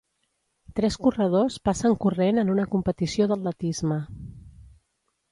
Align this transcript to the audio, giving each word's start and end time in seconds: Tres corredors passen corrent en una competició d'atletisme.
Tres 0.77 0.95
corredors 1.07 1.57
passen 1.67 1.97
corrent 2.05 2.43
en 2.43 2.49
una 2.53 2.65
competició 2.71 3.27
d'atletisme. 3.33 3.99